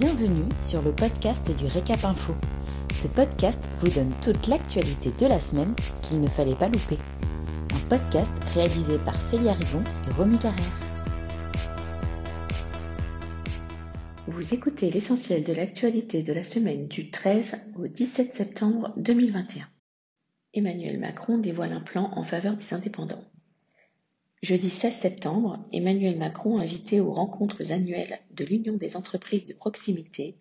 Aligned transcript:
Bienvenue 0.00 0.48
sur 0.60 0.80
le 0.80 0.92
podcast 0.92 1.54
du 1.58 1.66
Récap 1.66 2.02
Info. 2.06 2.34
Ce 2.90 3.06
podcast 3.06 3.60
vous 3.80 3.90
donne 3.90 4.10
toute 4.22 4.46
l'actualité 4.46 5.10
de 5.18 5.26
la 5.26 5.38
semaine 5.38 5.74
qu'il 6.00 6.22
ne 6.22 6.26
fallait 6.26 6.54
pas 6.54 6.68
louper. 6.68 6.96
Un 7.74 7.86
podcast 7.86 8.30
réalisé 8.54 8.96
par 8.96 9.14
Célia 9.28 9.52
Rivon 9.52 9.84
et 10.08 10.14
Romy 10.14 10.38
Carrère. 10.38 10.80
Vous 14.26 14.54
écoutez 14.54 14.90
l'essentiel 14.90 15.44
de 15.44 15.52
l'actualité 15.52 16.22
de 16.22 16.32
la 16.32 16.44
semaine 16.44 16.88
du 16.88 17.10
13 17.10 17.74
au 17.78 17.86
17 17.86 18.32
septembre 18.32 18.94
2021. 18.96 19.68
Emmanuel 20.54 20.98
Macron 20.98 21.36
dévoile 21.36 21.74
un 21.74 21.80
plan 21.82 22.10
en 22.16 22.24
faveur 22.24 22.56
des 22.56 22.72
indépendants. 22.72 23.24
Jeudi 24.42 24.70
16 24.70 24.96
septembre, 24.96 25.58
Emmanuel 25.70 26.16
Macron, 26.16 26.58
invité 26.58 26.98
aux 26.98 27.12
rencontres 27.12 27.72
annuelles 27.72 28.20
de 28.34 28.46
l'Union 28.46 28.74
des 28.78 28.96
entreprises 28.96 29.44
de 29.44 29.52
proximité, 29.52 30.34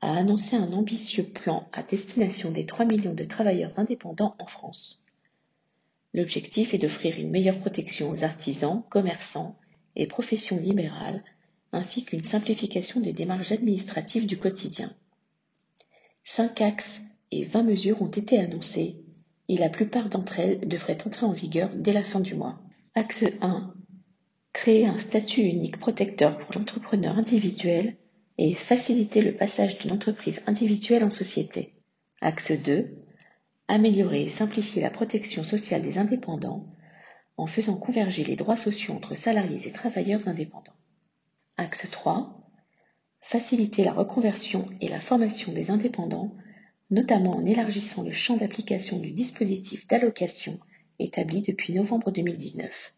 a 0.00 0.16
annoncé 0.16 0.56
un 0.56 0.72
ambitieux 0.72 1.24
plan 1.24 1.68
à 1.74 1.82
destination 1.82 2.50
des 2.50 2.64
3 2.64 2.86
millions 2.86 3.12
de 3.12 3.24
travailleurs 3.24 3.78
indépendants 3.78 4.34
en 4.38 4.46
France. 4.46 5.04
L'objectif 6.14 6.72
est 6.72 6.78
d'offrir 6.78 7.20
une 7.20 7.30
meilleure 7.30 7.58
protection 7.58 8.08
aux 8.08 8.24
artisans, 8.24 8.82
commerçants 8.88 9.54
et 9.94 10.06
professions 10.06 10.58
libérales, 10.58 11.22
ainsi 11.72 12.02
qu'une 12.02 12.22
simplification 12.22 13.00
des 13.02 13.12
démarches 13.12 13.52
administratives 13.52 14.26
du 14.26 14.38
quotidien. 14.38 14.90
Cinq 16.24 16.62
axes 16.62 17.02
et 17.30 17.44
vingt 17.44 17.62
mesures 17.62 18.00
ont 18.00 18.06
été 18.06 18.38
annoncées 18.38 19.04
et 19.50 19.58
la 19.58 19.68
plupart 19.68 20.08
d'entre 20.08 20.40
elles 20.40 20.66
devraient 20.66 21.06
entrer 21.06 21.26
en 21.26 21.32
vigueur 21.32 21.68
dès 21.74 21.92
la 21.92 22.02
fin 22.02 22.20
du 22.20 22.34
mois. 22.34 22.58
Axe 22.98 23.26
1. 23.42 23.74
Créer 24.54 24.86
un 24.86 24.96
statut 24.96 25.42
unique 25.42 25.78
protecteur 25.78 26.38
pour 26.38 26.54
l'entrepreneur 26.54 27.18
individuel 27.18 27.98
et 28.38 28.54
faciliter 28.54 29.20
le 29.20 29.36
passage 29.36 29.78
d'une 29.78 29.92
entreprise 29.92 30.42
individuelle 30.46 31.04
en 31.04 31.10
société. 31.10 31.74
Axe 32.22 32.52
2. 32.52 32.96
Améliorer 33.68 34.22
et 34.22 34.28
simplifier 34.28 34.80
la 34.80 34.88
protection 34.88 35.44
sociale 35.44 35.82
des 35.82 35.98
indépendants 35.98 36.70
en 37.36 37.46
faisant 37.46 37.76
converger 37.76 38.24
les 38.24 38.34
droits 38.34 38.56
sociaux 38.56 38.94
entre 38.94 39.14
salariés 39.14 39.68
et 39.68 39.72
travailleurs 39.72 40.26
indépendants. 40.26 40.72
Axe 41.58 41.90
3. 41.90 42.34
Faciliter 43.20 43.84
la 43.84 43.92
reconversion 43.92 44.64
et 44.80 44.88
la 44.88 45.02
formation 45.02 45.52
des 45.52 45.70
indépendants, 45.70 46.34
notamment 46.90 47.36
en 47.36 47.44
élargissant 47.44 48.04
le 48.04 48.12
champ 48.12 48.38
d'application 48.38 48.98
du 49.00 49.10
dispositif 49.10 49.86
d'allocation 49.86 50.58
établi 50.98 51.42
depuis 51.42 51.72
novembre 51.72 52.10
2019. 52.10 52.94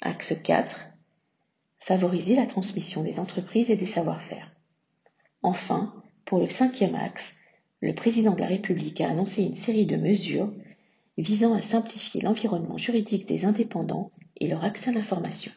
Axe 0.00 0.34
4. 0.42 0.88
Favoriser 1.78 2.36
la 2.36 2.46
transmission 2.46 3.02
des 3.02 3.18
entreprises 3.18 3.70
et 3.70 3.76
des 3.76 3.86
savoir-faire. 3.86 4.50
Enfin, 5.42 5.94
pour 6.24 6.38
le 6.38 6.48
cinquième 6.48 6.94
axe, 6.94 7.38
le 7.80 7.94
président 7.94 8.34
de 8.34 8.40
la 8.40 8.46
République 8.46 9.00
a 9.00 9.08
annoncé 9.08 9.42
une 9.42 9.54
série 9.54 9.86
de 9.86 9.96
mesures 9.96 10.52
visant 11.18 11.54
à 11.54 11.62
simplifier 11.62 12.20
l'environnement 12.20 12.76
juridique 12.76 13.26
des 13.26 13.44
indépendants 13.44 14.10
et 14.40 14.48
leur 14.48 14.64
accès 14.64 14.90
à 14.90 14.92
l'information. 14.92 15.52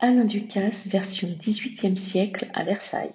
Alain 0.00 0.24
Ducasse, 0.24 0.86
version 0.86 1.28
XVIIIe 1.38 1.98
siècle 1.98 2.48
à 2.54 2.64
Versailles. 2.64 3.14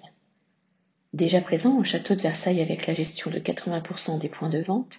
Déjà 1.14 1.40
présent 1.40 1.78
au 1.78 1.84
château 1.84 2.16
de 2.16 2.22
Versailles 2.22 2.60
avec 2.60 2.88
la 2.88 2.92
gestion 2.92 3.30
de 3.30 3.38
80% 3.38 4.18
des 4.18 4.28
points 4.28 4.50
de 4.50 4.58
vente, 4.58 4.98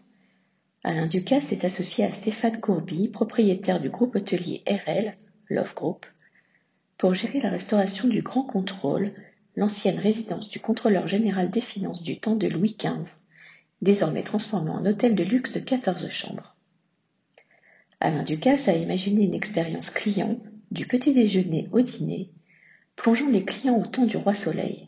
Alain 0.82 1.08
Ducasse 1.08 1.52
est 1.52 1.66
associé 1.66 2.06
à 2.06 2.12
Stéphane 2.14 2.62
Courby, 2.62 3.10
propriétaire 3.10 3.82
du 3.82 3.90
groupe 3.90 4.16
hôtelier 4.16 4.64
RL, 4.66 5.18
Love 5.50 5.76
Group, 5.76 6.06
pour 6.98 7.14
gérer 7.14 7.42
la 7.42 7.50
restauration 7.50 8.08
du 8.08 8.22
Grand 8.22 8.44
Contrôle, 8.44 9.12
l'ancienne 9.58 10.00
résidence 10.00 10.48
du 10.48 10.62
contrôleur 10.62 11.06
général 11.06 11.50
des 11.50 11.60
finances 11.60 12.02
du 12.02 12.18
temps 12.18 12.38
de 12.38 12.48
Louis 12.48 12.78
XV, 12.80 13.12
désormais 13.82 14.24
transformée 14.24 14.72
en 14.72 14.86
hôtel 14.86 15.16
de 15.16 15.24
luxe 15.26 15.52
de 15.52 15.60
14 15.60 16.10
chambres. 16.10 16.56
Alain 18.00 18.24
Ducasse 18.24 18.70
a 18.70 18.78
imaginé 18.78 19.26
une 19.26 19.34
expérience 19.34 19.90
client 19.90 20.40
du 20.72 20.88
petit 20.88 21.14
déjeuner 21.14 21.68
au 21.74 21.82
dîner, 21.82 22.32
plongeant 22.96 23.30
les 23.30 23.44
clients 23.44 23.78
au 23.78 23.86
temps 23.86 24.06
du 24.06 24.16
roi 24.16 24.34
soleil. 24.34 24.88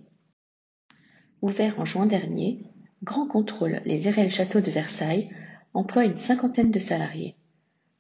Ouvert 1.44 1.80
en 1.80 1.86
juin 1.86 2.08
dernier, 2.08 2.64
Grand 3.03 3.28
Contrôle 3.28 3.80
les 3.86 4.09
RL 4.09 4.31
Châteaux 4.31 4.59
de 4.59 4.72
Versailles 4.72 5.30
emploie 5.75 6.06
une 6.06 6.18
cinquantaine 6.18 6.72
de 6.72 6.80
salariés. 6.80 7.36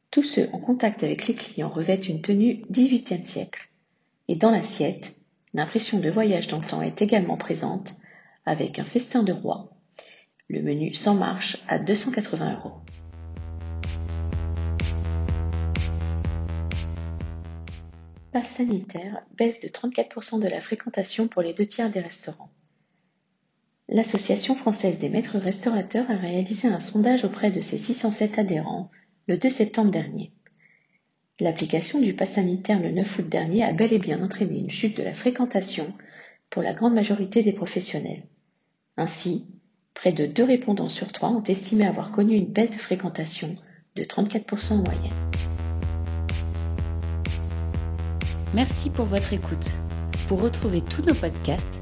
Tous 0.09 0.23
ceux 0.23 0.49
en 0.53 0.59
contact 0.59 1.03
avec 1.03 1.27
les 1.27 1.35
clients 1.35 1.69
revêtent 1.69 2.07
une 2.07 2.21
tenue 2.21 2.63
XVIIIe 2.71 3.23
siècle. 3.23 3.69
Et 4.27 4.35
dans 4.35 4.49
l'assiette, 4.49 5.17
l'impression 5.53 5.99
de 5.99 6.09
voyage 6.09 6.47
dans 6.47 6.59
le 6.59 6.67
temps 6.67 6.81
est 6.81 7.03
également 7.03 7.37
présente, 7.37 7.93
avec 8.45 8.79
un 8.79 8.85
festin 8.85 9.21
de 9.21 9.33
roi. 9.33 9.69
Le 10.47 10.63
menu 10.63 10.95
sans 10.95 11.13
marche 11.13 11.57
à 11.67 11.77
280 11.77 12.55
euros. 12.55 12.73
Passe 18.31 18.49
sanitaire, 18.49 19.21
baisse 19.37 19.61
de 19.61 19.67
34% 19.67 20.41
de 20.41 20.47
la 20.47 20.59
fréquentation 20.59 21.27
pour 21.27 21.43
les 21.43 21.53
deux 21.53 21.67
tiers 21.67 21.91
des 21.91 21.99
restaurants. 21.99 22.49
L'Association 23.89 24.53
française 24.53 24.99
des 24.99 25.07
maîtres 25.07 25.37
restaurateurs 25.37 26.11
a 26.11 26.17
réalisé 26.17 26.67
un 26.67 26.81
sondage 26.81 27.23
auprès 27.23 27.51
de 27.51 27.61
ses 27.61 27.77
607 27.77 28.37
adhérents 28.37 28.91
le 29.27 29.37
2 29.37 29.49
septembre 29.49 29.91
dernier. 29.91 30.33
L'application 31.39 32.01
du 32.01 32.13
pass 32.13 32.33
sanitaire 32.33 32.81
le 32.81 32.91
9 32.91 33.19
août 33.19 33.29
dernier 33.29 33.63
a 33.63 33.71
bel 33.71 33.93
et 33.93 33.99
bien 33.99 34.21
entraîné 34.21 34.59
une 34.59 34.71
chute 34.71 34.97
de 34.97 35.03
la 35.03 35.13
fréquentation 35.13 35.93
pour 36.49 36.63
la 36.63 36.73
grande 36.73 36.95
majorité 36.95 37.43
des 37.43 37.53
professionnels. 37.53 38.23
Ainsi, 38.97 39.55
près 39.93 40.11
de 40.11 40.25
deux 40.25 40.43
répondants 40.43 40.89
sur 40.89 41.13
trois 41.13 41.29
ont 41.29 41.43
estimé 41.43 41.85
avoir 41.85 42.11
connu 42.11 42.35
une 42.35 42.51
baisse 42.51 42.71
de 42.71 42.75
fréquentation 42.75 43.55
de 43.95 44.03
34% 44.03 44.73
en 44.73 44.83
moyenne. 44.83 45.13
Merci 48.53 48.89
pour 48.89 49.05
votre 49.05 49.31
écoute. 49.31 49.71
Pour 50.27 50.41
retrouver 50.41 50.81
tous 50.81 51.03
nos 51.03 51.13
podcasts, 51.13 51.81